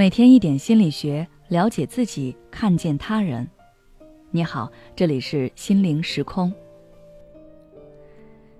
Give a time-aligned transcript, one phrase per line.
[0.00, 3.46] 每天一点心理学，了解自己，看见他人。
[4.30, 6.50] 你好，这里是心灵时空。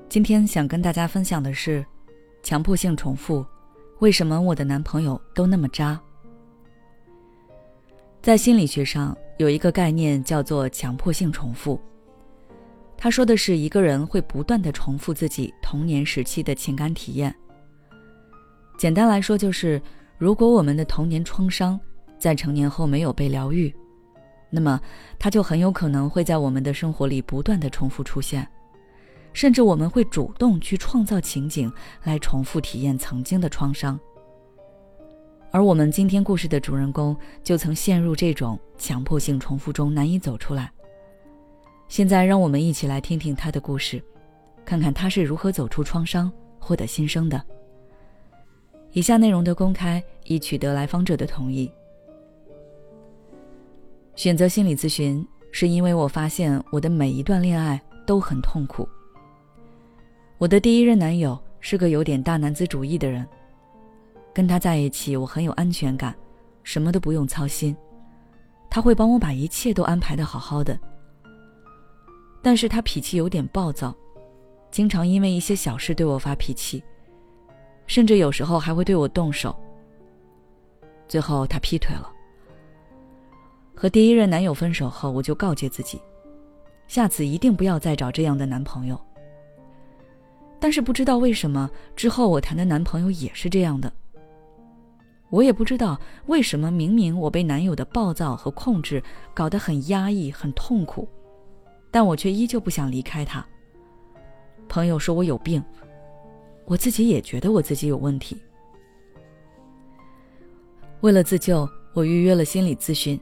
[0.06, 1.82] 今天想跟大家分享的是，
[2.42, 3.42] 强迫性重复，
[4.00, 5.98] 为什么我的男朋友都那么渣？
[8.20, 11.80] 在心理学上有一个概念叫做强迫性重复，
[12.98, 17.34] 他说的是一个人会不断的重复自己童年时期的情感体验。
[18.76, 19.80] 简单来说就是。
[20.20, 21.80] 如果我们的童年创伤
[22.18, 23.74] 在成年后没有被疗愈，
[24.50, 24.78] 那么
[25.18, 28.46] 它就很有可能会在我们的生活里不断的重复出现，
[29.32, 31.72] 甚至我们会主动去创造情景
[32.04, 33.98] 来重复体验曾经的创伤。
[35.50, 40.70] 而我们今天故事的主人公就曾陷入这种强迫性重复中难以走出来。
[41.88, 44.04] 现在让我们一起来听听他的故事，
[44.66, 47.42] 看看他是如何走出创伤、获得新生的。
[48.92, 51.70] 以下内容的公开已取得来访者的同意。
[54.16, 58.88] 选择心理咨询是因为我发现我的每一段恋爱都很痛苦。
[60.38, 63.26] 我的第一任男友是个有点大男子主义的人，
[64.34, 66.14] 跟他在一起我很有安全感，
[66.62, 67.76] 什么都不用操心，
[68.68, 70.78] 他会帮我把一切都安排的好好的。
[72.42, 73.94] 但是他脾气有点暴躁，
[74.70, 76.82] 经常因为一些小事对我发脾气。
[77.90, 79.52] 甚至有时候还会对我动手。
[81.08, 82.08] 最后他劈腿了。
[83.74, 86.00] 和第一任男友分手后，我就告诫自己，
[86.86, 88.96] 下次一定不要再找这样的男朋友。
[90.60, 93.92] 但是不知道为什么，之后我谈的男朋友也是这样的。
[95.28, 99.02] 我也不知道为什么，明明我被男友的暴躁和控制
[99.34, 101.08] 搞得很压抑、很痛苦，
[101.90, 103.44] 但我却依旧不想离开他。
[104.68, 105.60] 朋友说我有病。
[106.70, 108.40] 我自己也觉得我自己有问题。
[111.00, 113.20] 为了自救，我预约了心理咨询。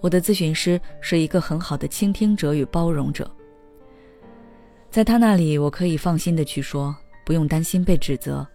[0.00, 3.30] 我的咨询师是一个很好的倾听者与包容者，
[4.90, 8.46] 在他那里，我可以放心的去说，不用担心被指责。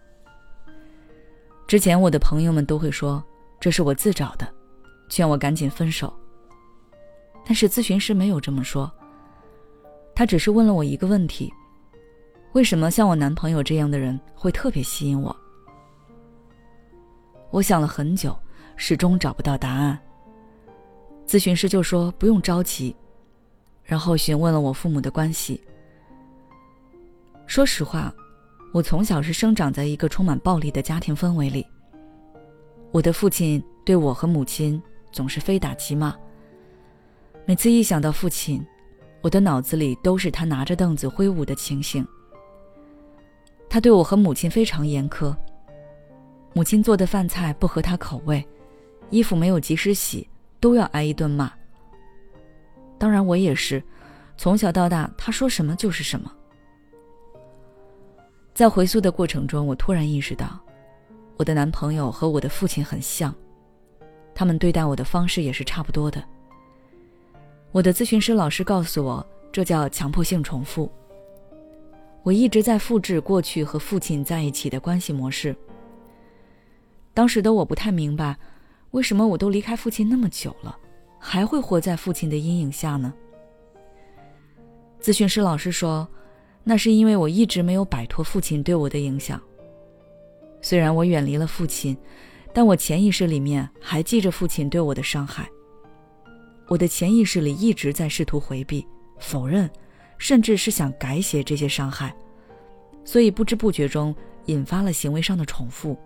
[1.68, 3.22] 之前我的朋友们都会说
[3.60, 4.52] 这是我自找的，
[5.08, 6.12] 劝我赶紧分手。
[7.46, 8.90] 但是咨询师没有这么说，
[10.12, 11.52] 他只是问了我一个问题。
[12.52, 15.34] 为什么像我男朋友这样的人会特别吸引我？
[17.50, 18.38] 我想了很久，
[18.76, 19.98] 始终找不到答案。
[21.26, 22.94] 咨询师就说不用着急，
[23.82, 25.62] 然后询问了我父母的关系。
[27.46, 28.12] 说实话，
[28.72, 31.66] 我从小是生长在一个充满暴力的家庭氛围里。
[32.90, 34.80] 我的父亲对我和母亲
[35.10, 36.14] 总是非打即骂。
[37.46, 38.62] 每次一想到父亲，
[39.22, 42.06] 我的脑子里都是他拿着凳子挥舞的情形。
[43.72, 45.34] 他对我和母亲非常严苛。
[46.52, 48.46] 母亲做的饭菜不合他口味，
[49.08, 50.28] 衣服没有及时洗，
[50.60, 51.50] 都要挨一顿骂。
[52.98, 53.82] 当然，我也是，
[54.36, 56.30] 从小到大，他说什么就是什么。
[58.52, 60.60] 在回溯的过程中，我突然意识到，
[61.38, 63.34] 我的男朋友和我的父亲很像，
[64.34, 66.22] 他们对待我的方式也是差不多的。
[67.70, 70.92] 我的咨询师老师告诉我，这叫强迫性重复。
[72.22, 75.54] 我一直在复制过去和父亲在一起的关系模式。
[77.12, 78.36] 当时的我不太明白，
[78.92, 80.78] 为什么我都离开父亲那么久了，
[81.18, 83.12] 还会活在父亲的阴影下呢？
[85.00, 86.08] 咨询师老师说，
[86.62, 89.40] 那是因为我一直没有摆脱父亲对我的影响。
[90.60, 91.96] 虽然我远离了父亲，
[92.54, 95.48] 但我潜意识里面还记着父亲对我的伤害。
[96.68, 98.86] 我的潜意识里一直在试图回避、
[99.18, 99.68] 否认。
[100.22, 102.14] 甚至是想改写这些伤害，
[103.04, 105.98] 所以不知不觉中引发了行为上的重复。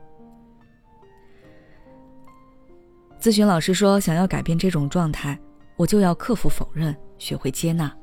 [3.21, 5.39] 咨询老师说，想要改变这种状态，
[5.77, 7.95] 我就要克服否认，学会接纳。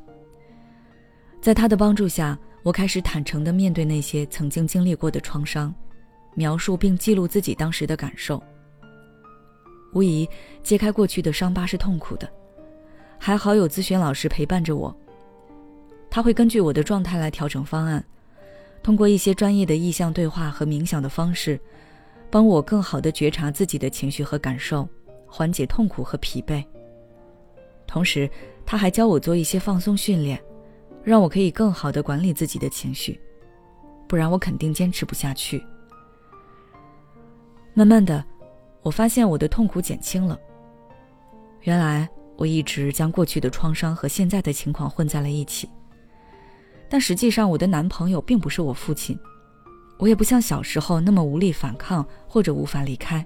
[1.42, 5.74] 在他的帮助下，我开始坦诚的面对那些曾经经历过的创伤，
[6.36, 8.40] 描述并记录自己当时的感受。
[9.94, 10.30] 无疑，
[10.62, 12.32] 揭开过去的伤疤是痛苦的，
[13.18, 14.96] 还好有咨询老师陪伴着我。
[16.14, 18.06] 他会根据我的状态来调整方案，
[18.84, 21.60] 通过一些专业的意向对话和冥想的方式，
[22.30, 24.88] 帮我更好的觉察自己的情绪和感受，
[25.26, 26.64] 缓解痛苦和疲惫。
[27.88, 28.30] 同时，
[28.64, 30.40] 他还教我做一些放松训练，
[31.04, 33.20] 让我可以更好的管理自己的情绪，
[34.08, 35.66] 不然我肯定坚持不下去。
[37.74, 38.24] 慢慢的，
[38.84, 40.40] 我发现我的痛苦减轻了。
[41.62, 42.08] 原来
[42.38, 45.68] 我一直将过去的创伤和现在的情况混在了一起。
[46.94, 49.18] 但实际上，我的男朋友并不是我父亲，
[49.98, 53.26] 我也不像小时候那么无力反抗或者无法离开。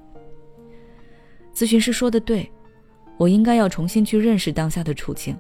[1.54, 2.50] 咨询师说的对，
[3.18, 5.38] 我应该要重新去认识当下的处境。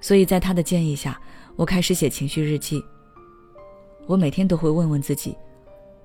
[0.00, 1.20] 所以在他的建议下，
[1.56, 2.80] 我开始写情绪日记。
[4.06, 5.36] 我每天都会问问自己，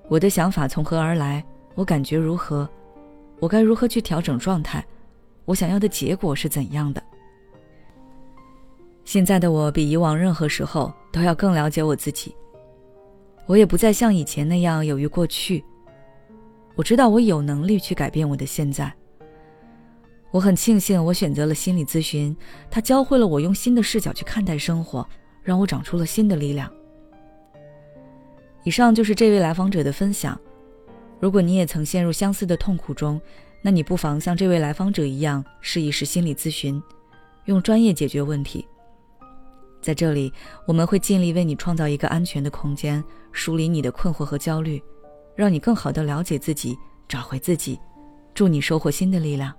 [0.08, 1.40] 我的想法从何而来？
[1.76, 2.68] 我感觉如何？
[3.38, 4.84] 我该如何去调整状态？
[5.44, 7.00] 我想要的结果是怎样的？
[9.06, 12.34] 现在的我比以往任何时候都要更了解我自己。
[13.46, 15.64] 我也不再像以前那样犹豫过去。
[16.74, 18.92] 我知道我有能力去改变我的现在。
[20.32, 22.36] 我很庆幸我选择了心理咨询，
[22.68, 25.08] 它教会了我用新的视角去看待生活，
[25.40, 26.68] 让我长出了新的力量。
[28.64, 30.38] 以上就是这位来访者的分享。
[31.20, 33.20] 如果你也曾陷入相似的痛苦中，
[33.62, 36.82] 那你不妨像这位来访者一样试一试心理咨询，
[37.44, 38.66] 用专业解决问题。
[39.86, 40.32] 在这里，
[40.66, 44.82] 我们会尽力为你创造一个安全的空间，梳理你的困惑和焦虑。
[45.36, 47.78] 让你更好的了解自己，找回自己，
[48.34, 49.54] 祝你收获新的力量。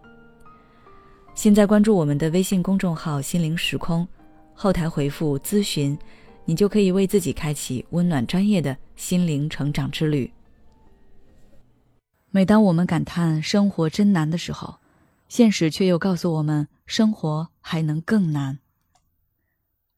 [1.33, 4.06] 现在关注我们的微信公众号“心灵时空”，
[4.53, 5.97] 后台回复“咨询”，
[6.44, 10.29] 你就可以为自己开启温暖专业的心灵成长之旅。
[12.31, 14.75] 每当我们感叹生活真难的时候，
[15.29, 18.59] 现实却又告诉我们，生活还能更难。